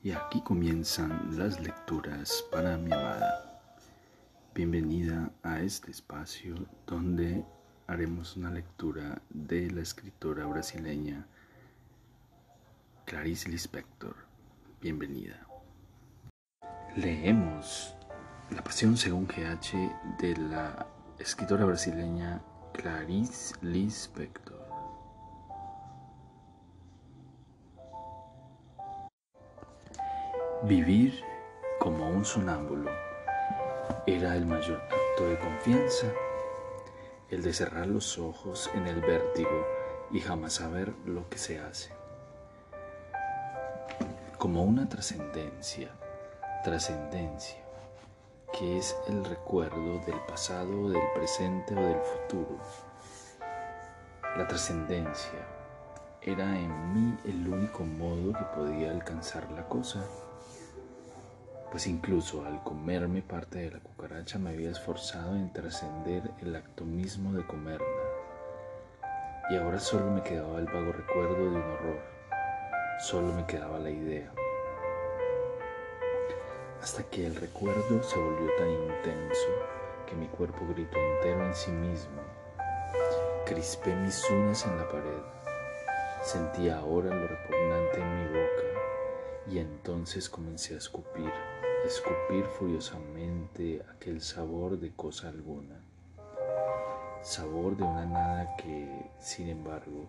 Y 0.00 0.12
aquí 0.12 0.40
comienzan 0.42 1.36
las 1.36 1.58
lecturas 1.60 2.44
para 2.52 2.76
mi 2.76 2.92
amada. 2.92 3.60
Bienvenida 4.54 5.32
a 5.42 5.60
este 5.60 5.90
espacio 5.90 6.54
donde 6.86 7.44
haremos 7.88 8.36
una 8.36 8.48
lectura 8.50 9.20
de 9.28 9.68
la 9.72 9.80
escritora 9.80 10.46
brasileña 10.46 11.26
Clarice 13.06 13.48
Lispector. 13.48 14.14
Bienvenida. 14.80 15.44
Leemos 16.94 17.96
La 18.50 18.62
Pasión 18.62 18.96
según 18.96 19.26
GH 19.26 20.20
de 20.20 20.36
la 20.36 20.86
escritora 21.18 21.64
brasileña 21.64 22.40
Clarice 22.72 23.52
Lispector. 23.62 24.57
Vivir 30.64 31.22
como 31.78 32.10
un 32.10 32.24
sonámbulo 32.24 32.90
era 34.08 34.34
el 34.34 34.44
mayor 34.44 34.82
acto 34.82 35.28
de 35.28 35.38
confianza, 35.38 36.08
el 37.30 37.44
de 37.44 37.52
cerrar 37.52 37.86
los 37.86 38.18
ojos 38.18 38.68
en 38.74 38.88
el 38.88 39.00
vértigo 39.00 39.64
y 40.10 40.18
jamás 40.18 40.54
saber 40.54 40.92
lo 41.04 41.28
que 41.28 41.38
se 41.38 41.60
hace. 41.60 41.92
Como 44.36 44.64
una 44.64 44.88
trascendencia, 44.88 45.90
trascendencia, 46.64 47.62
que 48.52 48.78
es 48.78 48.96
el 49.06 49.24
recuerdo 49.24 50.00
del 50.06 50.18
pasado, 50.26 50.90
del 50.90 51.02
presente 51.14 51.72
o 51.72 51.80
del 51.80 52.00
futuro. 52.00 52.58
La 54.36 54.48
trascendencia 54.48 55.38
era 56.20 56.58
en 56.58 56.92
mí 56.92 57.16
el 57.26 57.46
único 57.46 57.84
modo 57.84 58.32
que 58.32 58.44
podía 58.56 58.90
alcanzar 58.90 59.48
la 59.52 59.68
cosa 59.68 60.04
pues 61.70 61.86
incluso 61.86 62.44
al 62.46 62.62
comerme 62.62 63.20
parte 63.20 63.58
de 63.58 63.70
la 63.72 63.80
cucaracha 63.80 64.38
me 64.38 64.50
había 64.50 64.70
esforzado 64.70 65.34
en 65.34 65.52
trascender 65.52 66.30
el 66.40 66.56
acto 66.56 66.84
mismo 66.84 67.32
de 67.32 67.46
comerla. 67.46 67.86
Y 69.50 69.56
ahora 69.56 69.78
solo 69.78 70.10
me 70.10 70.22
quedaba 70.22 70.58
el 70.58 70.66
vago 70.66 70.92
recuerdo 70.92 71.34
de 71.34 71.48
un 71.48 71.62
horror, 71.62 72.00
solo 73.00 73.32
me 73.32 73.46
quedaba 73.46 73.78
la 73.78 73.90
idea. 73.90 74.32
Hasta 76.82 77.02
que 77.04 77.26
el 77.26 77.36
recuerdo 77.36 78.02
se 78.02 78.18
volvió 78.18 78.48
tan 78.56 78.70
intenso 78.70 79.48
que 80.06 80.14
mi 80.14 80.26
cuerpo 80.28 80.66
gritó 80.68 80.96
entero 80.96 81.46
en 81.46 81.54
sí 81.54 81.70
mismo. 81.70 82.22
Crispé 83.44 83.94
mis 83.94 84.22
uñas 84.30 84.64
en 84.64 84.76
la 84.76 84.88
pared. 84.88 85.22
Sentía 86.22 86.78
ahora 86.78 87.14
lo 87.14 87.26
repugnante 87.26 88.00
en 88.00 88.16
mi 88.16 88.28
boca 88.28 88.68
y 89.50 89.58
entonces 89.58 90.28
comencé 90.28 90.74
a 90.74 90.78
escupir 90.78 91.32
escupir 91.88 92.44
furiosamente 92.44 93.82
aquel 93.94 94.20
sabor 94.20 94.78
de 94.78 94.92
cosa 94.94 95.30
alguna, 95.30 95.80
sabor 97.22 97.78
de 97.78 97.82
una 97.82 98.04
nada 98.04 98.56
que, 98.56 99.10
sin 99.18 99.48
embargo, 99.48 100.04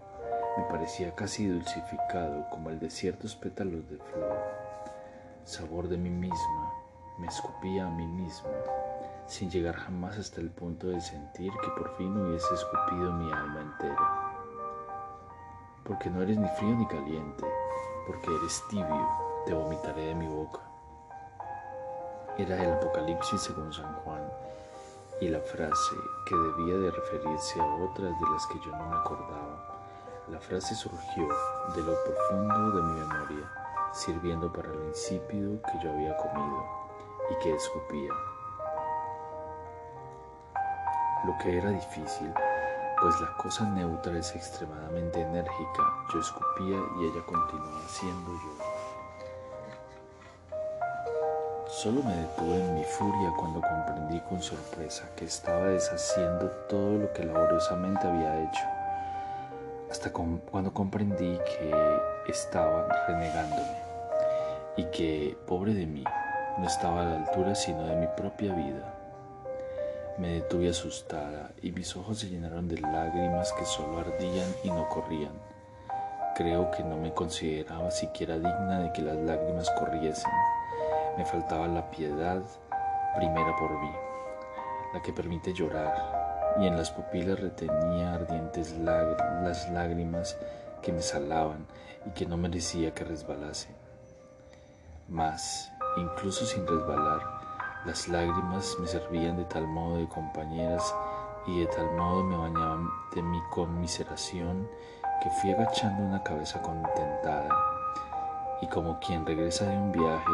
me 0.58 0.66
parecía 0.66 1.16
casi 1.16 1.48
dulcificado 1.48 2.50
como 2.50 2.70
el 2.70 2.82
de 2.82 2.90
ciertos 2.90 3.34
pétalos 3.38 3.90
de 3.90 3.98
flor, 3.98 4.38
sabor 5.46 5.88
de 5.88 5.98
mí 5.98 6.10
misma, 6.10 6.74
me 7.18 7.28
escupía 7.28 7.88
a 7.88 7.92
mí 7.92 8.06
misma, 8.06 8.52
sin 9.26 9.50
llegar 9.50 9.76
jamás 9.76 10.18
hasta 10.18 10.42
el 10.42 10.50
punto 10.50 10.88
de 10.88 11.00
sentir 11.00 11.54
que 11.64 11.82
por 11.82 11.96
fin 11.96 12.14
hubiese 12.18 12.54
escupido 12.56 13.14
mi 13.14 13.32
alma 13.32 13.62
entera. 13.62 14.34
Porque 15.86 16.10
no 16.10 16.24
eres 16.24 16.38
ni 16.38 16.50
frío 16.50 16.76
ni 16.76 16.86
caliente, 16.88 17.46
porque 18.06 18.36
eres 18.36 18.62
tibio, 18.70 19.08
te 19.46 19.54
vomitaré 19.54 20.08
de 20.08 20.16
mi 20.16 20.28
boca 20.28 20.69
era 22.42 22.64
el 22.64 22.74
Apocalipsis 22.74 23.42
según 23.42 23.74
San 23.74 23.94
Juan 23.96 24.22
y 25.20 25.28
la 25.28 25.40
frase 25.42 25.96
que 26.26 26.36
debía 26.36 26.78
de 26.78 26.92
referirse 26.92 27.60
a 27.60 27.66
otras 27.66 28.18
de 28.20 28.30
las 28.32 28.48
que 28.48 28.60
yo 28.60 28.72
no 28.72 28.86
me 28.86 28.96
acordaba. 28.96 29.80
La 30.30 30.40
frase 30.40 30.76
surgió 30.76 31.28
de 31.76 31.82
lo 31.82 31.94
profundo 32.04 32.72
de 32.72 32.82
mi 32.84 33.00
memoria, 33.02 33.52
sirviendo 33.92 34.52
para 34.54 34.70
lo 34.70 34.86
insípido 34.86 35.62
que 35.64 35.84
yo 35.84 35.92
había 35.92 36.16
comido 36.16 36.66
y 37.32 37.44
que 37.44 37.56
escupía. 37.56 38.14
Lo 41.26 41.38
que 41.40 41.58
era 41.58 41.72
difícil, 41.72 42.34
pues 43.02 43.20
la 43.20 43.36
cosa 43.38 43.66
neutra 43.66 44.18
es 44.18 44.34
extremadamente 44.36 45.22
enérgica, 45.22 45.84
yo 46.14 46.20
escupía 46.20 46.78
y 47.00 47.06
ella 47.06 47.26
continuaba 47.26 47.82
siendo 47.88 48.32
yo. 48.32 48.69
Solo 51.82 52.04
me 52.04 52.14
detuve 52.14 52.60
en 52.60 52.76
mi 52.76 52.84
furia 52.84 53.32
cuando 53.38 53.62
comprendí 53.62 54.20
con 54.28 54.42
sorpresa 54.44 55.10
que 55.16 55.24
estaba 55.24 55.68
deshaciendo 55.68 56.50
todo 56.68 56.98
lo 56.98 57.14
que 57.14 57.24
laboriosamente 57.24 58.06
había 58.06 58.44
hecho, 58.44 58.66
hasta 59.90 60.12
cuando 60.12 60.74
comprendí 60.74 61.38
que 61.38 61.74
estaba 62.28 62.86
renegándome 63.08 63.78
y 64.76 64.84
que, 64.88 65.38
pobre 65.48 65.74
de 65.74 65.86
mí, 65.86 66.04
no 66.58 66.68
estaba 66.68 67.04
a 67.04 67.06
la 67.06 67.16
altura 67.24 67.56
sino 67.56 67.88
de 67.88 67.96
mi 67.96 68.08
propia 68.08 68.54
vida. 68.54 68.94
Me 70.18 70.34
detuve 70.34 70.72
asustada 70.72 71.52
y 71.62 71.72
mis 71.72 71.96
ojos 71.96 72.20
se 72.20 72.28
llenaron 72.28 72.68
de 72.68 72.82
lágrimas 72.82 73.54
que 73.54 73.64
solo 73.64 74.00
ardían 74.00 74.54
y 74.66 74.70
no 74.70 74.90
corrían. 74.90 75.32
Creo 76.36 76.72
que 76.72 76.84
no 76.84 76.98
me 76.98 77.14
consideraba 77.14 77.90
siquiera 77.90 78.36
digna 78.36 78.82
de 78.82 78.92
que 78.92 79.02
las 79.02 79.16
lágrimas 79.16 79.70
corriesen 79.80 80.30
me 81.20 81.26
faltaba 81.26 81.68
la 81.68 81.92
piedad 81.92 82.42
primera 83.18 83.54
por 83.58 83.78
mí, 83.78 83.92
la 84.94 85.02
que 85.02 85.12
permite 85.12 85.52
llorar, 85.52 86.56
y 86.62 86.66
en 86.66 86.78
las 86.78 86.92
pupilas 86.92 87.38
retenía 87.38 88.14
ardientes 88.14 88.78
las 88.78 89.70
lágrimas 89.70 90.38
que 90.82 90.94
me 90.94 91.02
salaban 91.02 91.68
y 92.06 92.12
que 92.12 92.26
no 92.26 92.38
merecía 92.38 92.94
que 92.94 93.04
resbalase. 93.04 93.68
Mas, 95.10 95.70
incluso 95.98 96.46
sin 96.46 96.66
resbalar, 96.66 97.20
las 97.86 98.08
lágrimas 98.08 98.78
me 98.80 98.88
servían 98.88 99.36
de 99.36 99.44
tal 99.44 99.68
modo 99.68 99.98
de 99.98 100.08
compañeras 100.08 100.96
y 101.48 101.60
de 101.60 101.66
tal 101.66 101.92
modo 101.98 102.24
me 102.24 102.38
bañaban 102.38 102.88
de 103.14 103.22
mi 103.22 103.42
conmiseración 103.52 104.70
que 105.22 105.30
fui 105.32 105.52
agachando 105.52 106.02
una 106.02 106.24
cabeza 106.24 106.62
contentada 106.62 107.50
y 108.62 108.68
como 108.68 109.02
quien 109.02 109.26
regresa 109.26 109.66
de 109.66 109.78
un 109.78 109.92
viaje 109.92 110.32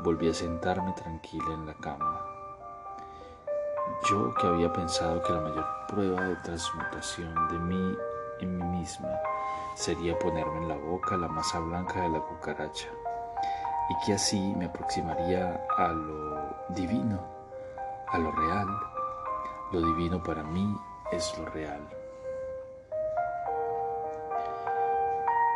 Volví 0.00 0.28
a 0.28 0.34
sentarme 0.34 0.92
tranquila 0.92 1.54
en 1.54 1.66
la 1.66 1.74
cama. 1.74 2.22
Yo 4.10 4.34
que 4.34 4.46
había 4.46 4.70
pensado 4.70 5.22
que 5.22 5.32
la 5.32 5.40
mayor 5.40 5.66
prueba 5.88 6.22
de 6.22 6.36
transmutación 6.36 7.48
de 7.48 7.58
mí 7.58 7.96
en 8.40 8.58
mí 8.58 8.78
misma 8.78 9.08
sería 9.74 10.18
ponerme 10.18 10.58
en 10.58 10.68
la 10.68 10.76
boca 10.76 11.16
la 11.16 11.28
masa 11.28 11.60
blanca 11.60 12.02
de 12.02 12.10
la 12.10 12.20
cucaracha 12.20 12.88
y 13.88 14.04
que 14.04 14.12
así 14.12 14.54
me 14.56 14.66
aproximaría 14.66 15.64
a 15.78 15.88
lo 15.88 16.56
divino, 16.68 17.18
a 18.08 18.18
lo 18.18 18.30
real. 18.32 18.68
Lo 19.72 19.80
divino 19.80 20.22
para 20.22 20.42
mí 20.42 20.76
es 21.10 21.36
lo 21.38 21.46
real. 21.46 21.80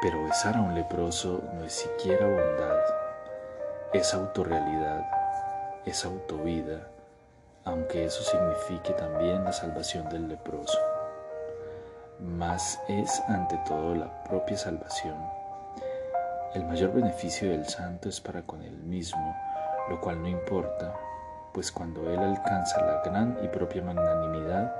Pero 0.00 0.24
besar 0.24 0.56
a 0.56 0.62
un 0.62 0.74
leproso 0.74 1.42
no 1.52 1.64
es 1.64 1.74
siquiera 1.74 2.26
bondad 2.26 2.99
es 3.92 4.14
autorrealidad, 4.14 5.04
es 5.84 6.04
autovida, 6.04 6.86
aunque 7.64 8.04
eso 8.04 8.22
signifique 8.22 8.92
también 8.92 9.42
la 9.42 9.52
salvación 9.52 10.08
del 10.08 10.28
leproso. 10.28 10.78
Mas 12.20 12.80
es 12.86 13.20
ante 13.26 13.58
todo 13.66 13.96
la 13.96 14.22
propia 14.22 14.56
salvación. 14.56 15.16
El 16.54 16.66
mayor 16.66 16.92
beneficio 16.92 17.50
del 17.50 17.66
santo 17.66 18.08
es 18.08 18.20
para 18.20 18.42
con 18.42 18.62
él 18.62 18.76
mismo, 18.76 19.36
lo 19.88 20.00
cual 20.00 20.22
no 20.22 20.28
importa, 20.28 20.94
pues 21.52 21.72
cuando 21.72 22.08
él 22.12 22.20
alcanza 22.20 22.80
la 22.82 23.02
gran 23.02 23.38
y 23.42 23.48
propia 23.48 23.82
magnanimidad, 23.82 24.72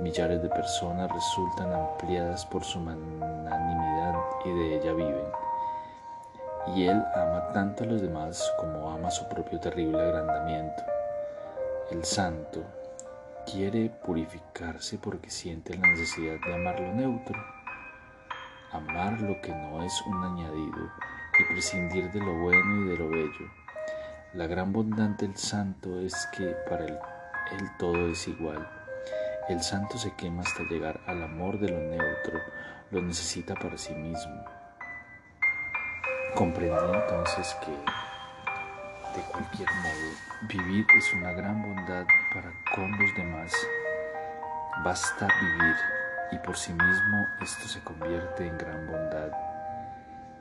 millares 0.00 0.42
de 0.42 0.50
personas 0.50 1.10
resultan 1.10 1.72
ampliadas 1.72 2.44
por 2.44 2.62
su 2.62 2.78
magnanimidad 2.78 4.14
y 4.44 4.50
de 4.50 4.76
ella 4.76 4.92
viven 4.92 5.49
y 6.68 6.86
él 6.86 7.02
ama 7.14 7.48
tanto 7.52 7.84
a 7.84 7.86
los 7.86 8.02
demás 8.02 8.52
como 8.58 8.90
ama 8.90 9.10
su 9.10 9.28
propio 9.28 9.58
terrible 9.58 10.00
agrandamiento. 10.00 10.82
El 11.90 12.04
santo 12.04 12.64
quiere 13.50 13.90
purificarse 13.90 14.98
porque 14.98 15.30
siente 15.30 15.76
la 15.76 15.88
necesidad 15.88 16.36
de 16.44 16.54
amar 16.54 16.78
lo 16.78 16.92
neutro, 16.92 17.42
amar 18.72 19.20
lo 19.20 19.40
que 19.40 19.52
no 19.52 19.82
es 19.82 20.00
un 20.06 20.22
añadido 20.22 20.90
y 21.38 21.52
prescindir 21.52 22.10
de 22.12 22.20
lo 22.20 22.38
bueno 22.38 22.84
y 22.84 22.88
de 22.90 22.96
lo 22.96 23.08
bello. 23.08 23.50
La 24.34 24.46
gran 24.46 24.72
bondad 24.72 25.10
del 25.10 25.36
santo 25.36 25.98
es 25.98 26.28
que 26.36 26.54
para 26.68 26.84
él, 26.84 26.98
él 27.52 27.68
todo 27.78 28.10
es 28.10 28.28
igual. 28.28 28.68
El 29.48 29.60
santo 29.62 29.98
se 29.98 30.14
quema 30.14 30.42
hasta 30.42 30.62
llegar 30.64 31.00
al 31.06 31.22
amor 31.24 31.58
de 31.58 31.70
lo 31.70 31.80
neutro, 31.80 32.38
lo 32.92 33.02
necesita 33.02 33.54
para 33.54 33.76
sí 33.76 33.94
mismo 33.94 34.59
Comprendí 36.34 36.74
entonces 36.94 37.56
que 37.64 37.70
de 37.70 39.26
cualquier 39.32 39.68
modo 39.68 40.48
vivir 40.48 40.86
es 40.96 41.12
una 41.12 41.32
gran 41.32 41.60
bondad 41.60 42.06
para 42.32 42.52
con 42.74 42.90
los 42.92 43.14
demás. 43.16 43.52
Basta 44.84 45.26
vivir 45.40 45.74
y 46.32 46.38
por 46.38 46.56
sí 46.56 46.72
mismo 46.72 47.26
esto 47.42 47.68
se 47.68 47.80
convierte 47.80 48.46
en 48.46 48.56
gran 48.56 48.86
bondad. 48.86 49.32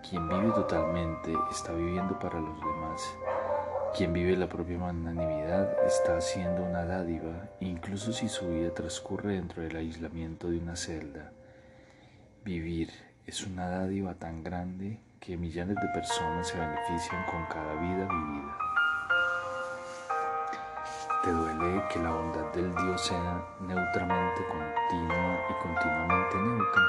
Quien 0.08 0.30
vive 0.30 0.52
totalmente 0.52 1.34
está 1.52 1.74
viviendo 1.74 2.18
para 2.20 2.40
los 2.40 2.60
demás. 2.60 3.02
Quien 3.98 4.14
vive 4.14 4.38
la 4.38 4.48
propia 4.48 4.78
magnanimidad 4.78 5.76
está 5.86 6.18
haciendo 6.18 6.64
una 6.64 6.86
dádiva, 6.86 7.50
incluso 7.60 8.14
si 8.14 8.30
su 8.30 8.48
vida 8.50 8.74
transcurre 8.74 9.34
dentro 9.34 9.64
del 9.64 9.76
aislamiento 9.76 10.50
de 10.50 10.60
una 10.60 10.76
celda. 10.76 11.32
Vivir 12.46 12.92
es 13.26 13.46
una 13.46 13.68
dádiva 13.68 14.14
tan 14.14 14.44
grande 14.44 15.00
que 15.20 15.36
millones 15.36 15.76
de 15.76 15.88
personas 15.90 16.48
se 16.48 16.58
benefician 16.58 17.26
con 17.26 17.46
cada 17.48 17.74
vida 17.76 18.08
vivida. 18.08 18.58
Te 21.24 21.32
duele 21.32 21.84
que 21.90 22.00
la 22.00 22.12
bondad 22.12 22.46
del 22.54 22.74
Dios 22.74 23.02
sea 23.06 23.44
neutramente 23.60 24.42
continua 24.48 25.40
y 25.50 25.54
continuamente 25.62 26.38
neutra. 26.38 26.84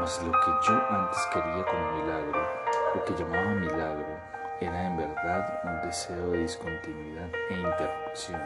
Mas 0.00 0.22
lo 0.22 0.32
que 0.32 0.50
yo 0.68 0.74
antes 0.90 1.26
quería 1.32 1.64
como 1.64 1.92
milagro, 2.02 2.46
lo 2.94 3.04
que 3.04 3.14
llamaba 3.14 3.54
milagro, 3.54 4.20
era 4.60 4.86
en 4.86 4.96
verdad 4.98 5.60
un 5.64 5.80
deseo 5.80 6.30
de 6.32 6.38
discontinuidad 6.40 7.30
e 7.48 7.54
interrupción. 7.54 8.42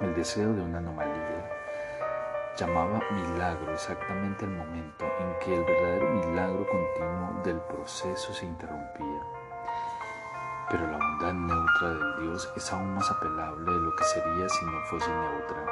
El 0.00 0.14
deseo 0.16 0.52
de 0.54 0.62
una 0.62 0.78
anomalía 0.78 1.59
llamaba 2.60 3.00
milagro 3.12 3.72
exactamente 3.72 4.44
el 4.44 4.50
momento 4.50 5.06
en 5.18 5.38
que 5.38 5.56
el 5.56 5.64
verdadero 5.64 6.10
milagro 6.10 6.66
continuo 6.66 7.40
del 7.42 7.58
proceso 7.60 8.34
se 8.34 8.44
interrumpía. 8.44 9.22
Pero 10.68 10.86
la 10.90 10.98
bondad 10.98 11.32
neutra 11.32 11.88
del 11.88 12.20
Dios 12.20 12.52
es 12.54 12.70
aún 12.70 12.94
más 12.94 13.10
apelable 13.10 13.72
de 13.72 13.78
lo 13.78 13.96
que 13.96 14.04
sería 14.04 14.46
si 14.46 14.66
no 14.66 14.78
fuese 14.90 15.08
neutra. 15.08 15.64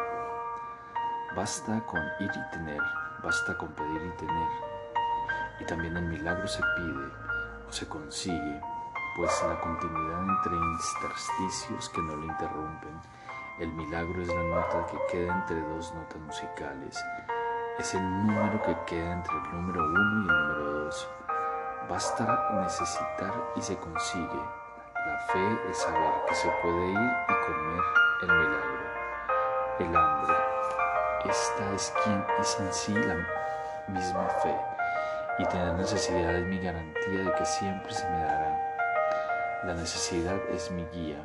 Basta 1.36 1.84
con 1.84 2.00
ir 2.20 2.30
y 2.30 2.50
tener, 2.52 2.80
basta 3.22 3.54
con 3.58 3.68
pedir 3.72 4.02
y 4.06 4.16
tener. 4.16 4.48
Y 5.60 5.66
también 5.66 5.94
el 5.94 6.04
milagro 6.06 6.48
se 6.48 6.62
pide 6.76 7.12
o 7.68 7.70
se 7.70 7.86
consigue, 7.86 8.62
pues 9.14 9.44
la 9.46 9.60
continuidad 9.60 10.22
entre 10.22 10.56
intersticios 10.56 11.90
que 11.90 12.00
no 12.00 12.16
lo 12.16 12.24
interrumpen. 12.24 12.98
El 13.60 13.72
milagro 13.72 14.22
es 14.22 14.28
la 14.28 14.42
nota 14.42 14.86
que 14.86 14.98
queda 15.10 15.34
entre 15.34 15.60
dos 15.60 15.92
notas 15.94 16.20
musicales. 16.20 17.04
Es 17.78 17.94
el 17.94 18.02
número 18.02 18.62
que 18.62 18.76
queda 18.86 19.12
entre 19.12 19.36
el 19.36 19.42
número 19.52 19.82
uno 19.84 20.26
y 20.26 20.28
el 20.28 20.48
número 20.48 20.72
dos. 20.84 21.08
Basta 21.88 22.50
necesitar 22.62 23.34
y 23.56 23.62
se 23.62 23.76
consigue 23.76 24.58
la 25.08 25.18
fe 25.20 25.70
es 25.70 25.78
saber 25.78 26.12
que 26.28 26.34
se 26.34 26.48
puede 26.60 26.90
ir 26.90 26.98
y 26.98 27.46
comer 27.46 27.84
el 28.22 28.28
milagro. 28.28 28.88
El 29.78 29.96
hambre. 29.96 30.36
Esta 31.24 31.72
es 31.72 31.94
quien 32.02 32.24
es 32.38 32.60
en 32.60 32.72
sí 32.74 32.94
la 32.94 33.16
misma 33.88 34.28
fe. 34.42 34.54
Y 35.38 35.46
tener 35.46 35.72
necesidad 35.74 36.36
es 36.36 36.44
mi 36.44 36.58
garantía 36.58 37.22
de 37.24 37.32
que 37.32 37.46
siempre 37.46 37.90
se 37.90 38.06
me 38.10 38.22
dará. 38.22 38.58
La 39.64 39.74
necesidad 39.74 40.36
es 40.50 40.70
mi 40.70 40.84
guía. 40.92 41.24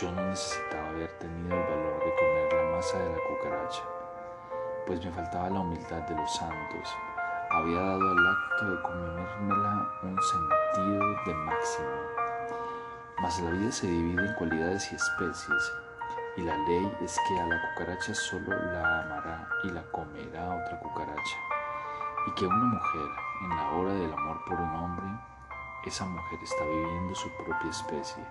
Yo 0.00 0.10
no 0.12 0.22
necesitaba 0.22 0.88
haber 0.88 1.12
tenido 1.18 1.54
el 1.54 1.62
valor 1.62 2.04
de 2.04 2.14
comer 2.14 2.52
la 2.52 2.76
masa 2.76 2.98
de 2.98 3.10
la 3.10 3.18
cucaracha, 3.28 3.82
pues 4.86 5.04
me 5.04 5.12
faltaba 5.12 5.50
la 5.50 5.60
humildad 5.60 6.02
de 6.08 6.14
los 6.14 6.34
santos 6.34 6.96
había 7.50 7.80
dado 7.80 8.10
al 8.10 8.28
acto 8.28 8.70
de 8.70 8.82
comérmela 8.82 9.90
un 10.04 10.16
sentido 10.22 11.14
de 11.26 11.34
máximo. 11.34 11.88
Mas 13.20 13.40
la 13.40 13.50
vida 13.50 13.72
se 13.72 13.88
divide 13.88 14.24
en 14.24 14.34
cualidades 14.34 14.92
y 14.92 14.94
especies, 14.94 15.72
y 16.36 16.42
la 16.42 16.56
ley 16.56 16.96
es 17.02 17.18
que 17.26 17.40
a 17.40 17.46
la 17.46 17.60
cucaracha 17.60 18.14
solo 18.14 18.50
la 18.50 19.02
amará 19.02 19.48
y 19.64 19.70
la 19.70 19.82
comerá 19.90 20.64
otra 20.64 20.78
cucaracha, 20.78 21.36
y 22.28 22.34
que 22.34 22.46
una 22.46 22.64
mujer, 22.66 23.08
en 23.42 23.50
la 23.50 23.70
hora 23.72 23.94
del 23.94 24.12
amor 24.12 24.44
por 24.44 24.60
un 24.60 24.70
hombre, 24.76 25.06
esa 25.84 26.04
mujer 26.06 26.38
está 26.42 26.64
viviendo 26.64 27.14
su 27.16 27.28
propia 27.32 27.70
especie. 27.70 28.24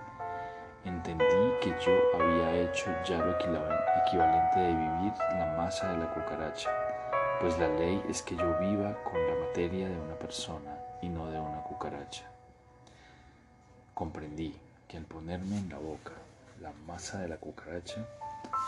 Entendí 0.85 1.25
que 1.61 1.75
yo 1.85 1.91
había 2.15 2.53
hecho 2.61 2.89
ya 3.05 3.17
lo 3.17 3.31
equivalente 3.37 4.59
de 4.59 4.73
vivir 4.73 5.13
la 5.37 5.53
masa 5.57 5.91
de 5.91 5.97
la 5.97 6.13
cucaracha 6.13 6.69
pues 7.39 7.57
la 7.57 7.69
ley 7.69 8.03
es 8.09 8.21
que 8.21 8.35
yo 8.35 8.59
viva 8.59 8.93
con 9.03 9.13
la 9.25 9.33
materia 9.45 9.87
de 9.87 9.97
una 9.97 10.15
persona 10.15 10.77
y 11.01 11.07
no 11.07 11.27
de 11.27 11.39
una 11.39 11.61
cucaracha. 11.61 12.25
Comprendí 13.93 14.59
que 14.89 14.97
al 14.97 15.05
ponerme 15.05 15.57
en 15.57 15.69
la 15.69 15.77
boca 15.77 16.11
la 16.59 16.73
masa 16.85 17.19
de 17.19 17.29
la 17.29 17.37
cucaracha, 17.37 18.05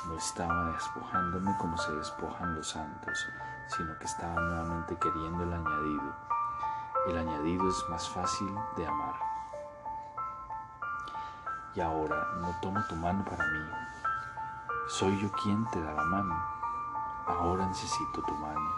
no 0.08 0.18
estaba 0.18 0.72
despojándome 0.72 1.54
como 1.60 1.78
se 1.78 1.92
despojan 1.92 2.56
los 2.56 2.70
santos, 2.70 3.28
sino 3.76 3.98
que 4.00 4.06
estaba 4.06 4.40
nuevamente 4.40 4.96
queriendo 5.02 5.44
el 5.44 5.52
añadido. 5.52 6.16
El 7.10 7.18
añadido 7.18 7.68
es 7.68 7.90
más 7.90 8.08
fácil 8.08 8.48
de 8.78 8.88
amar. 8.88 9.31
Y 11.76 11.80
ahora 11.80 12.28
no 12.40 12.56
tomo 12.62 12.82
tu 12.88 12.96
mano 12.96 13.24
para 13.26 13.46
mí. 13.48 13.60
Soy 14.90 15.22
yo 15.22 15.32
quien 15.32 15.66
te 15.72 15.82
da 15.82 15.94
la 15.94 16.04
mano 16.04 16.62
Ahora 17.28 17.68
necesito 17.68 18.22
tu 18.24 18.34
mano, 18.34 18.70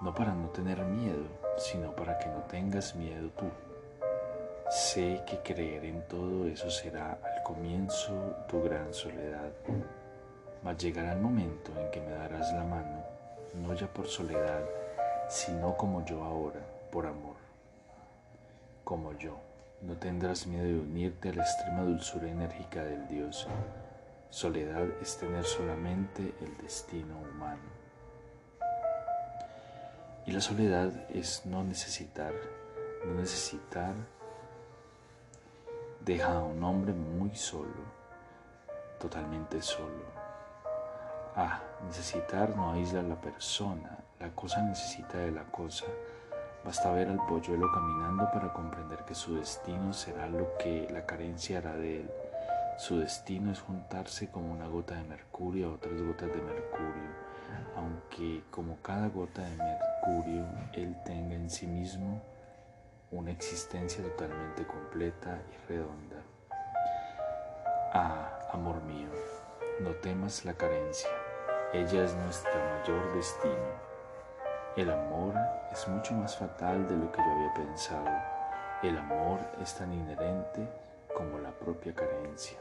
no 0.00 0.14
para 0.14 0.32
no 0.32 0.48
tener 0.48 0.82
miedo, 0.84 1.24
sino 1.58 1.90
para 1.92 2.18
que 2.18 2.26
no 2.26 2.38
tengas 2.44 2.94
miedo 2.94 3.28
tú. 3.36 3.46
Sé 4.70 5.22
que 5.26 5.38
creer 5.38 5.84
en 5.84 6.06
todo 6.06 6.46
eso 6.46 6.70
será 6.70 7.18
al 7.22 7.42
comienzo 7.42 8.12
tu 8.48 8.62
gran 8.62 8.94
soledad, 8.94 9.50
mas 10.62 10.78
llegará 10.78 11.12
el 11.12 11.20
momento 11.20 11.72
en 11.78 11.90
que 11.90 12.00
me 12.00 12.12
darás 12.12 12.52
la 12.52 12.64
mano, 12.64 13.04
no 13.54 13.74
ya 13.74 13.88
por 13.88 14.06
soledad, 14.06 14.64
sino 15.28 15.76
como 15.76 16.04
yo 16.04 16.22
ahora, 16.22 16.60
por 16.90 17.06
amor. 17.06 17.36
Como 18.84 19.12
yo, 19.18 19.36
no 19.82 19.94
tendrás 19.96 20.46
miedo 20.46 20.64
de 20.64 20.78
unirte 20.78 21.30
a 21.30 21.34
la 21.34 21.42
extrema 21.42 21.82
dulzura 21.82 22.28
enérgica 22.28 22.84
del 22.84 23.08
Dios 23.08 23.46
Soledad 24.30 24.86
es 25.02 25.18
tener 25.18 25.44
solamente 25.44 26.32
el 26.40 26.56
destino 26.58 27.18
humano. 27.18 27.68
Y 30.24 30.30
la 30.30 30.40
soledad 30.40 30.92
es 31.10 31.44
no 31.46 31.64
necesitar, 31.64 32.32
no 33.04 33.14
necesitar 33.14 33.92
deja 35.98 36.32
a 36.32 36.44
un 36.44 36.62
hombre 36.62 36.92
muy 36.92 37.34
solo, 37.34 37.82
totalmente 39.00 39.60
solo. 39.62 40.04
Ah, 41.34 41.60
necesitar 41.84 42.54
no 42.54 42.72
aísla 42.72 43.00
a 43.00 43.02
la 43.02 43.20
persona, 43.20 43.98
la 44.20 44.30
cosa 44.30 44.62
necesita 44.62 45.18
de 45.18 45.32
la 45.32 45.42
cosa. 45.42 45.86
Basta 46.64 46.92
ver 46.92 47.08
al 47.08 47.24
polluelo 47.26 47.70
caminando 47.72 48.30
para 48.32 48.52
comprender 48.52 49.04
que 49.04 49.14
su 49.14 49.36
destino 49.36 49.92
será 49.92 50.28
lo 50.28 50.56
que 50.58 50.88
la 50.90 51.06
carencia 51.06 51.58
hará 51.58 51.74
de 51.74 52.00
él 52.00 52.10
su 52.80 52.98
destino 52.98 53.52
es 53.52 53.60
juntarse 53.60 54.30
como 54.30 54.50
una 54.54 54.66
gota 54.66 54.94
de 54.94 55.04
mercurio 55.04 55.68
a 55.68 55.74
otras 55.74 56.00
gotas 56.00 56.30
de 56.30 56.40
mercurio, 56.40 57.10
aunque 57.76 58.42
como 58.50 58.78
cada 58.80 59.08
gota 59.08 59.42
de 59.42 59.54
mercurio 59.54 60.46
él 60.72 60.96
tenga 61.04 61.34
en 61.34 61.50
sí 61.50 61.66
mismo 61.66 62.22
una 63.10 63.32
existencia 63.32 64.02
totalmente 64.02 64.66
completa 64.66 65.42
y 65.52 65.68
redonda. 65.68 66.22
Ah, 67.92 68.48
amor 68.50 68.82
mío, 68.84 69.10
no 69.80 69.90
temas 69.96 70.46
la 70.46 70.54
carencia, 70.54 71.10
ella 71.74 72.04
es 72.04 72.14
nuestro 72.14 72.50
mayor 72.78 73.14
destino. 73.14 73.89
El 74.76 74.88
amor 74.88 75.34
es 75.72 75.88
mucho 75.88 76.14
más 76.14 76.36
fatal 76.36 76.86
de 76.86 76.96
lo 76.96 77.10
que 77.10 77.18
yo 77.18 77.24
había 77.24 77.52
pensado. 77.54 78.08
El 78.84 78.96
amor 78.98 79.40
es 79.60 79.74
tan 79.74 79.92
inherente 79.92 80.66
como 81.12 81.40
la 81.40 81.50
propia 81.50 81.92
carencia 81.92 82.56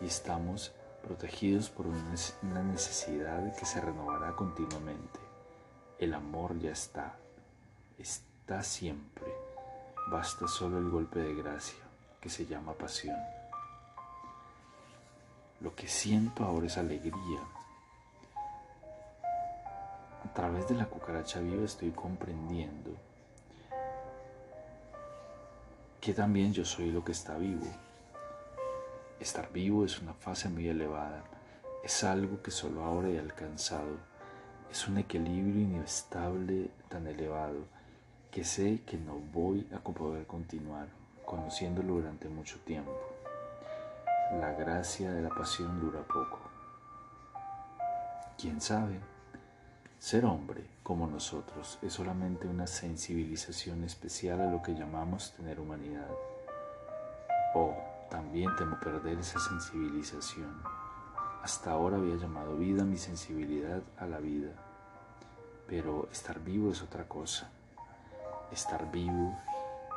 y 0.00 0.06
estamos 0.06 0.72
protegidos 1.02 1.70
por 1.70 1.86
una 1.86 2.62
necesidad 2.62 3.52
que 3.56 3.66
se 3.66 3.80
renovará 3.80 4.36
continuamente. 4.36 5.18
El 5.98 6.14
amor 6.14 6.56
ya 6.60 6.70
está, 6.70 7.16
está 7.98 8.62
siempre. 8.62 9.26
Basta 10.10 10.46
solo 10.46 10.78
el 10.78 10.88
golpe 10.88 11.18
de 11.18 11.34
gracia, 11.34 11.82
que 12.20 12.30
se 12.30 12.46
llama 12.46 12.74
pasión. 12.74 13.18
Lo 15.60 15.74
que 15.74 15.88
siento 15.88 16.44
ahora 16.44 16.66
es 16.66 16.78
alegría. 16.78 17.40
A 20.34 20.36
través 20.36 20.66
de 20.66 20.74
la 20.74 20.86
cucaracha 20.86 21.38
viva 21.38 21.64
estoy 21.64 21.92
comprendiendo 21.92 22.90
que 26.00 26.12
también 26.12 26.52
yo 26.52 26.64
soy 26.64 26.90
lo 26.90 27.04
que 27.04 27.12
está 27.12 27.38
vivo 27.38 27.64
Estar 29.20 29.52
vivo 29.52 29.84
es 29.84 30.00
una 30.00 30.12
fase 30.12 30.48
muy 30.48 30.66
elevada, 30.66 31.22
es 31.84 32.02
algo 32.02 32.42
que 32.42 32.50
solo 32.50 32.82
ahora 32.82 33.10
he 33.10 33.18
alcanzado, 33.20 33.96
es 34.72 34.88
un 34.88 34.98
equilibrio 34.98 35.62
inestable 35.62 36.68
tan 36.88 37.06
elevado 37.06 37.60
que 38.32 38.42
sé 38.42 38.82
que 38.84 38.98
no 38.98 39.20
voy 39.32 39.68
a 39.72 39.78
poder 39.78 40.26
continuar 40.26 40.88
conociéndolo 41.24 41.94
durante 41.94 42.28
mucho 42.28 42.58
tiempo. 42.64 42.90
La 44.40 44.52
gracia 44.54 45.12
de 45.12 45.22
la 45.22 45.28
pasión 45.28 45.80
dura 45.80 46.02
poco. 46.02 46.40
¿Quién 48.36 48.60
sabe? 48.60 49.13
Ser 50.04 50.26
hombre 50.26 50.66
como 50.82 51.06
nosotros 51.06 51.78
es 51.80 51.94
solamente 51.94 52.46
una 52.46 52.66
sensibilización 52.66 53.84
especial 53.84 54.38
a 54.42 54.50
lo 54.50 54.60
que 54.60 54.74
llamamos 54.74 55.32
tener 55.32 55.58
humanidad. 55.58 56.10
O 57.54 57.74
también 58.10 58.54
temo 58.56 58.78
perder 58.80 59.20
esa 59.20 59.40
sensibilización. 59.40 60.60
Hasta 61.42 61.70
ahora 61.70 61.96
había 61.96 62.16
llamado 62.16 62.54
vida 62.54 62.84
mi 62.84 62.98
sensibilidad 62.98 63.80
a 63.96 64.04
la 64.04 64.18
vida. 64.18 64.52
Pero 65.66 66.06
estar 66.12 66.38
vivo 66.38 66.70
es 66.70 66.82
otra 66.82 67.08
cosa. 67.08 67.48
Estar 68.52 68.92
vivo 68.92 69.34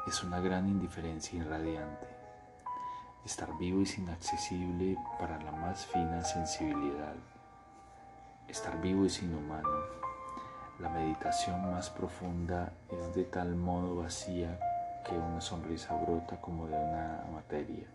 es 0.08 0.24
una 0.24 0.40
gran 0.40 0.70
indiferencia 0.70 1.38
irradiante. 1.38 2.08
Estar 3.26 3.58
vivo 3.58 3.82
es 3.82 3.98
inaccesible 3.98 4.96
para 5.20 5.38
la 5.44 5.52
más 5.52 5.86
fina 5.86 6.24
sensibilidad. 6.24 7.18
Estar 8.48 8.80
vivo 8.80 9.06
es 9.06 9.22
inhumano. 9.22 9.84
La 10.80 10.88
meditación 10.88 11.70
más 11.70 11.89
profunda 11.89 12.72
es 12.89 13.13
de 13.13 13.25
tal 13.25 13.56
modo 13.56 13.98
vacía 13.98 14.58
que 15.06 15.16
una 15.16 15.42
sonrisa 15.42 15.94
brota 15.96 16.39
como 16.39 16.66
de 16.66 16.75
una 16.75 17.25
materia 17.34 17.86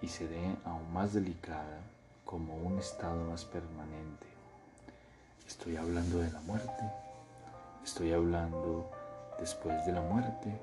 y 0.00 0.06
se 0.06 0.28
ve 0.28 0.56
aún 0.64 0.92
más 0.92 1.12
delicada 1.12 1.80
como 2.24 2.54
un 2.54 2.78
estado 2.78 3.24
más 3.24 3.44
permanente. 3.44 4.26
Estoy 5.44 5.76
hablando 5.76 6.18
de 6.18 6.30
la 6.30 6.40
muerte, 6.42 6.84
estoy 7.82 8.12
hablando 8.12 8.88
después 9.40 9.84
de 9.84 9.92
la 9.92 10.02
muerte, 10.02 10.56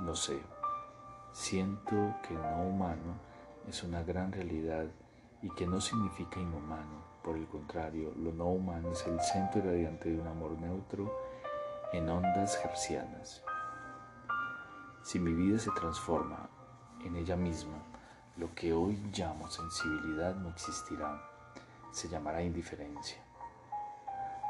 no 0.00 0.16
sé. 0.16 0.38
Siento 1.34 2.14
que 2.26 2.32
no 2.32 2.62
humano 2.62 3.14
es 3.68 3.82
una 3.82 4.02
gran 4.02 4.32
realidad 4.32 4.86
y 5.42 5.50
que 5.50 5.66
no 5.66 5.82
significa 5.82 6.40
inhumano. 6.40 7.15
Por 7.26 7.36
el 7.36 7.48
contrario, 7.48 8.12
lo 8.14 8.32
no 8.32 8.46
humano 8.46 8.92
es 8.92 9.04
el 9.04 9.20
centro 9.20 9.58
irradiante 9.58 10.08
de 10.08 10.20
un 10.20 10.28
amor 10.28 10.52
neutro 10.60 11.12
en 11.92 12.08
ondas 12.08 12.56
hercianas. 12.64 13.42
Si 15.02 15.18
mi 15.18 15.32
vida 15.32 15.58
se 15.58 15.72
transforma 15.72 16.48
en 17.04 17.16
ella 17.16 17.34
misma, 17.34 17.78
lo 18.36 18.54
que 18.54 18.72
hoy 18.72 18.94
llamo 19.12 19.50
sensibilidad 19.50 20.36
no 20.36 20.50
existirá, 20.50 21.20
se 21.90 22.08
llamará 22.08 22.42
indiferencia. 22.42 23.18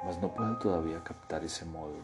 Mas 0.04 0.20
no 0.20 0.34
puedo 0.34 0.58
todavía 0.58 1.02
captar 1.02 1.44
ese 1.44 1.64
modo. 1.64 1.96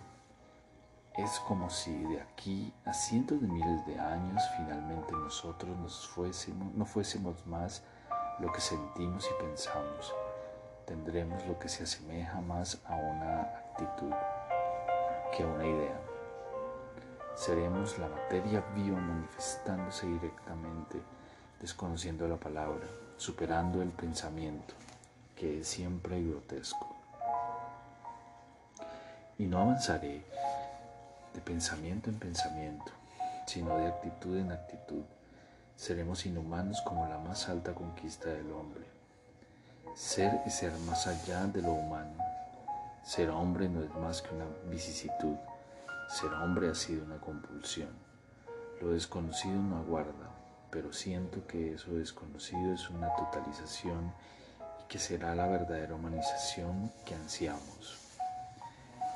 Es 1.18 1.38
como 1.40 1.68
si 1.68 1.94
de 2.04 2.22
aquí 2.22 2.72
a 2.86 2.94
cientos 2.94 3.42
de 3.42 3.46
miles 3.46 3.84
de 3.84 3.98
años 3.98 4.42
finalmente 4.56 5.12
nosotros 5.12 5.76
nos 5.76 6.08
fuésemos, 6.08 6.72
no 6.72 6.86
fuésemos 6.86 7.46
más 7.46 7.84
lo 8.38 8.50
que 8.50 8.62
sentimos 8.62 9.28
y 9.30 9.42
pensamos. 9.42 10.14
Tendremos 10.86 11.46
lo 11.46 11.58
que 11.58 11.68
se 11.68 11.84
asemeja 11.84 12.40
más 12.40 12.80
a 12.86 12.94
una 12.94 13.40
actitud 13.42 14.12
que 15.36 15.42
a 15.42 15.46
una 15.46 15.66
idea. 15.66 16.00
Seremos 17.34 17.98
la 17.98 18.08
materia 18.08 18.62
viva 18.74 18.98
manifestándose 18.98 20.06
directamente 20.06 21.00
desconociendo 21.62 22.26
la 22.26 22.36
palabra, 22.36 22.84
superando 23.16 23.82
el 23.82 23.90
pensamiento, 23.90 24.74
que 25.36 25.60
es 25.60 25.68
siempre 25.68 26.20
grotesco. 26.20 26.96
Y 29.38 29.46
no 29.46 29.60
avanzaré 29.60 30.24
de 31.32 31.40
pensamiento 31.40 32.10
en 32.10 32.18
pensamiento, 32.18 32.90
sino 33.46 33.78
de 33.78 33.86
actitud 33.86 34.36
en 34.36 34.50
actitud. 34.50 35.04
Seremos 35.76 36.26
inhumanos 36.26 36.82
como 36.82 37.08
la 37.08 37.18
más 37.18 37.48
alta 37.48 37.72
conquista 37.72 38.28
del 38.28 38.50
hombre. 38.50 39.01
Ser 39.94 40.40
es 40.46 40.54
ser 40.54 40.72
más 40.86 41.06
allá 41.06 41.44
de 41.44 41.60
lo 41.60 41.72
humano. 41.72 42.16
Ser 43.04 43.28
hombre 43.28 43.68
no 43.68 43.82
es 43.82 43.94
más 43.96 44.22
que 44.22 44.34
una 44.34 44.46
vicisitud. 44.70 45.36
Ser 46.08 46.32
hombre 46.32 46.70
ha 46.70 46.74
sido 46.74 47.04
una 47.04 47.20
compulsión. 47.20 47.90
Lo 48.80 48.92
desconocido 48.92 49.54
no 49.54 49.76
aguarda, 49.76 50.30
pero 50.70 50.94
siento 50.94 51.46
que 51.46 51.74
eso 51.74 51.92
desconocido 51.92 52.72
es 52.72 52.88
una 52.88 53.14
totalización 53.16 54.14
y 54.80 54.88
que 54.88 54.98
será 54.98 55.34
la 55.34 55.46
verdadera 55.46 55.94
humanización 55.94 56.90
que 57.04 57.14
ansiamos. 57.14 57.98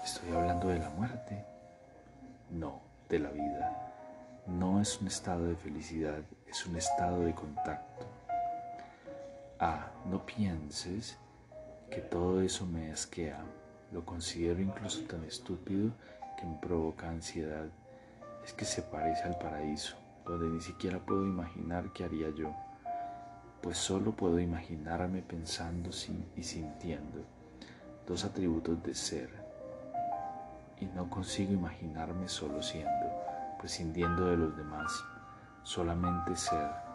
¿Estoy 0.04 0.30
hablando 0.32 0.68
de 0.68 0.78
la 0.78 0.90
muerte? 0.90 1.42
No, 2.50 2.82
de 3.08 3.18
la 3.18 3.30
vida. 3.30 3.92
No 4.46 4.82
es 4.82 5.00
un 5.00 5.08
estado 5.08 5.46
de 5.46 5.56
felicidad, 5.56 6.20
es 6.46 6.66
un 6.66 6.76
estado 6.76 7.20
de 7.22 7.34
contacto. 7.34 8.15
Ah, 9.58 9.90
no 10.04 10.24
pienses 10.26 11.18
que 11.90 12.00
todo 12.00 12.42
eso 12.42 12.66
me 12.66 12.92
asquea. 12.92 13.42
Lo 13.92 14.04
considero 14.04 14.60
incluso 14.60 15.02
tan 15.02 15.24
estúpido 15.24 15.92
que 16.38 16.44
me 16.44 16.58
provoca 16.58 17.08
ansiedad. 17.08 17.66
Es 18.44 18.52
que 18.52 18.64
se 18.64 18.82
parece 18.82 19.22
al 19.22 19.38
paraíso 19.38 19.96
donde 20.26 20.48
ni 20.48 20.60
siquiera 20.60 20.98
puedo 20.98 21.24
imaginar 21.24 21.92
qué 21.92 22.04
haría 22.04 22.30
yo, 22.30 22.52
pues 23.62 23.78
solo 23.78 24.12
puedo 24.12 24.40
imaginarme 24.40 25.22
pensando 25.22 25.90
y 26.36 26.42
sintiendo, 26.42 27.24
dos 28.06 28.24
atributos 28.24 28.82
de 28.82 28.94
ser, 28.94 29.30
y 30.80 30.86
no 30.86 31.08
consigo 31.08 31.52
imaginarme 31.52 32.28
solo 32.28 32.62
siendo, 32.62 33.06
prescindiendo 33.58 34.26
de 34.26 34.36
los 34.36 34.56
demás, 34.56 34.92
solamente 35.62 36.36
ser. 36.36 36.85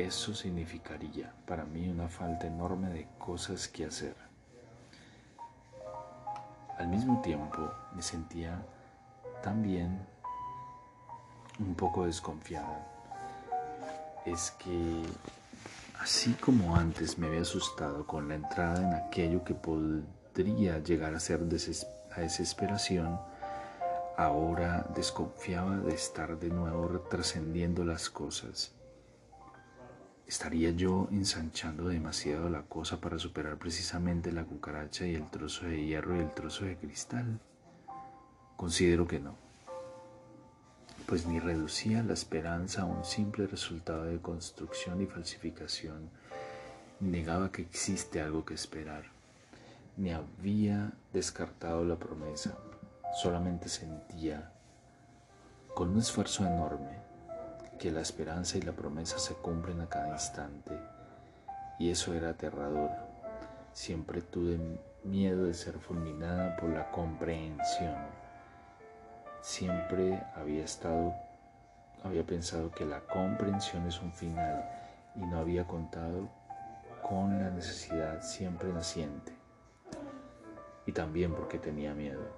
Eso 0.00 0.34
significaría 0.34 1.30
para 1.46 1.66
mí 1.66 1.86
una 1.90 2.08
falta 2.08 2.46
enorme 2.46 2.88
de 2.88 3.06
cosas 3.18 3.68
que 3.68 3.84
hacer. 3.84 4.16
Al 6.78 6.88
mismo 6.88 7.20
tiempo 7.20 7.70
me 7.94 8.00
sentía 8.00 8.64
tan 9.42 9.62
bien 9.62 10.00
un 11.58 11.74
poco 11.74 12.06
desconfiada 12.06 12.86
es 14.24 14.52
que 14.52 15.02
así 15.98 16.32
como 16.32 16.76
antes 16.76 17.18
me 17.18 17.26
había 17.26 17.42
asustado 17.42 18.06
con 18.06 18.26
la 18.28 18.36
entrada 18.36 18.80
en 18.80 18.94
aquello 18.94 19.44
que 19.44 19.54
podría 19.54 20.78
llegar 20.78 21.14
a 21.14 21.20
ser 21.20 21.40
a 21.42 22.20
desesperación, 22.20 23.20
ahora 24.16 24.86
desconfiaba 24.94 25.76
de 25.76 25.92
estar 25.92 26.38
de 26.38 26.48
nuevo 26.48 27.00
trascendiendo 27.10 27.84
las 27.84 28.08
cosas. 28.08 28.79
¿Estaría 30.30 30.70
yo 30.70 31.08
ensanchando 31.10 31.88
demasiado 31.88 32.48
la 32.48 32.62
cosa 32.62 33.00
para 33.00 33.18
superar 33.18 33.58
precisamente 33.58 34.30
la 34.30 34.44
cucaracha 34.44 35.04
y 35.04 35.16
el 35.16 35.28
trozo 35.28 35.66
de 35.66 35.84
hierro 35.84 36.14
y 36.14 36.20
el 36.20 36.30
trozo 36.30 36.66
de 36.66 36.76
cristal? 36.76 37.40
Considero 38.56 39.08
que 39.08 39.18
no 39.18 39.34
pues 41.08 41.26
ni 41.26 41.40
reducía 41.40 42.04
la 42.04 42.12
esperanza 42.12 42.82
a 42.82 42.84
un 42.84 43.04
simple 43.04 43.48
resultado 43.48 44.04
de 44.04 44.20
construcción 44.20 45.00
y 45.00 45.06
falsificación, 45.06 46.08
negaba 47.00 47.50
que 47.50 47.62
existe 47.62 48.20
algo 48.20 48.44
que 48.44 48.54
esperar, 48.54 49.06
ni 49.96 50.12
había 50.12 50.92
descartado 51.12 51.84
la 51.84 51.96
promesa, 51.96 52.56
solamente 53.20 53.68
sentía, 53.68 54.52
con 55.74 55.90
un 55.90 55.98
esfuerzo 55.98 56.46
enorme, 56.46 56.99
que 57.80 57.90
la 57.90 58.02
esperanza 58.02 58.58
y 58.58 58.62
la 58.62 58.72
promesa 58.72 59.18
se 59.18 59.34
cumplen 59.34 59.80
a 59.80 59.88
cada 59.88 60.10
instante, 60.10 60.78
y 61.80 61.90
eso 61.90 62.14
era 62.14 62.30
aterrador. 62.30 62.90
Siempre 63.72 64.22
tuve 64.22 64.58
miedo 65.02 65.44
de 65.44 65.54
ser 65.54 65.78
fulminada 65.78 66.56
por 66.56 66.70
la 66.70 66.90
comprensión 66.92 68.20
Siempre 69.40 70.22
había 70.36 70.64
estado, 70.64 71.14
había 72.04 72.26
pensado 72.26 72.70
que 72.70 72.84
la 72.84 73.00
comprensión 73.00 73.86
es 73.86 73.98
un 74.02 74.12
final 74.12 74.68
y 75.16 75.20
no 75.20 75.38
había 75.38 75.66
contado 75.66 76.28
con 77.02 77.38
la 77.42 77.48
necesidad 77.50 78.20
siempre 78.20 78.70
naciente. 78.70 79.32
Y 80.84 80.92
también 80.92 81.32
porque 81.34 81.58
tenía 81.58 81.94
miedo, 81.94 82.28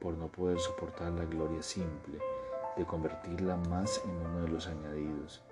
por 0.00 0.14
no 0.14 0.28
poder 0.28 0.60
soportar 0.60 1.10
la 1.12 1.24
gloria 1.24 1.62
simple, 1.64 2.20
de 2.76 2.84
convertirla 2.84 3.56
más 3.56 4.00
en 4.04 4.10
uno 4.10 4.42
de 4.42 4.48
los 4.48 4.66
añadidos. 4.66 5.42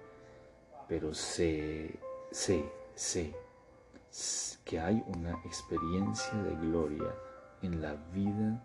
Pero 0.89 1.15
sé, 1.15 1.99
sé, 2.31 2.71
sé 2.95 3.35
que 4.65 4.81
hay 4.81 5.03
una 5.07 5.33
experiencia 5.45 6.35
de 6.43 6.55
gloria 6.57 7.15
en 7.63 7.81
la 7.81 7.95
vida 8.13 8.65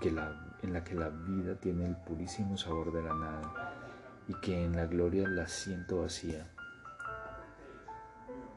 que 0.00 0.10
la 0.10 0.56
en 0.62 0.72
la 0.72 0.82
que 0.84 0.94
la 0.94 1.08
vida 1.08 1.54
tiene 1.56 1.86
el 1.86 1.96
purísimo 1.96 2.56
sabor 2.56 2.92
de 2.92 3.02
la 3.02 3.14
nada 3.14 3.74
y 4.26 4.34
que 4.40 4.64
en 4.64 4.76
la 4.76 4.86
gloria 4.86 5.26
la 5.28 5.46
siento 5.46 6.02
vacía. 6.02 6.46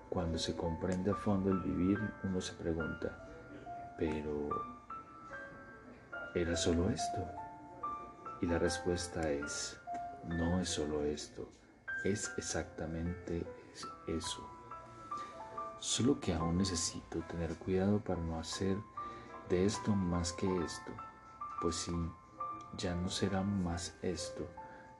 Cuando 0.09 0.37
se 0.37 0.55
comprende 0.55 1.11
a 1.11 1.15
fondo 1.15 1.51
el 1.51 1.59
vivir, 1.59 1.99
uno 2.23 2.41
se 2.41 2.53
pregunta, 2.53 3.29
pero 3.97 4.49
¿era 6.35 6.55
solo 6.55 6.89
esto? 6.89 7.40
Y 8.41 8.47
la 8.47 8.57
respuesta 8.57 9.29
es, 9.29 9.77
no 10.27 10.59
es 10.59 10.69
solo 10.69 11.03
esto, 11.05 11.47
es 12.03 12.31
exactamente 12.37 13.45
eso. 14.07 14.49
Solo 15.79 16.19
que 16.19 16.33
aún 16.33 16.57
necesito 16.57 17.19
tener 17.27 17.55
cuidado 17.55 17.99
para 17.99 18.19
no 18.19 18.39
hacer 18.39 18.77
de 19.47 19.65
esto 19.65 19.91
más 19.91 20.33
que 20.33 20.47
esto, 20.63 20.91
pues 21.61 21.75
si 21.75 21.91
ya 22.77 22.95
no 22.95 23.09
será 23.09 23.43
más 23.43 23.95
esto, 24.01 24.47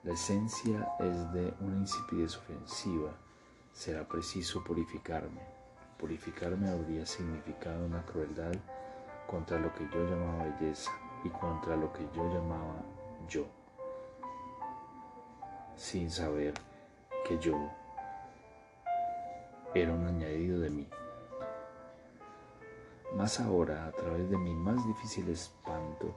la 0.04 0.12
esencia 0.12 0.88
es 1.00 1.32
de 1.32 1.54
una 1.60 1.78
insipidez 1.78 2.36
ofensiva, 2.36 3.10
será 3.72 4.06
preciso 4.06 4.62
purificarme. 4.62 5.40
Purificarme 5.98 6.68
habría 6.70 7.06
significado 7.06 7.86
una 7.86 8.04
crueldad 8.04 8.54
contra 9.26 9.58
lo 9.58 9.72
que 9.74 9.88
yo 9.92 10.04
llamaba 10.04 10.44
belleza 10.44 10.90
y 11.24 11.28
contra 11.30 11.76
lo 11.76 11.92
que 11.92 12.08
yo 12.14 12.34
llamaba 12.34 12.82
yo, 13.28 13.46
sin 15.76 16.10
saber 16.10 16.54
que 17.26 17.38
yo 17.38 17.70
era 19.74 19.92
un 19.92 20.06
añadido 20.06 20.60
de 20.60 20.70
mí. 20.70 20.88
Más 23.14 23.40
ahora, 23.40 23.86
a 23.86 23.92
través 23.92 24.30
de 24.30 24.38
mi 24.38 24.54
más 24.54 24.86
difícil 24.86 25.28
espanto, 25.28 26.14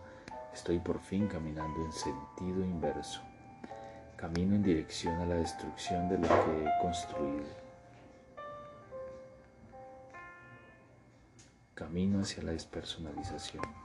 estoy 0.54 0.80
por 0.80 1.00
fin 1.00 1.28
caminando 1.28 1.84
en 1.86 1.92
sentido 1.92 2.62
inverso. 2.64 3.22
Camino 4.16 4.56
en 4.56 4.64
dirección 4.64 5.16
a 5.20 5.26
la 5.26 5.36
destrucción 5.36 6.08
de 6.08 6.18
lo 6.18 6.28
que 6.28 6.66
he 6.66 6.82
construido. 6.82 7.66
Camino 11.74 12.22
hacia 12.22 12.42
la 12.44 12.54
despersonalización. 12.54 13.85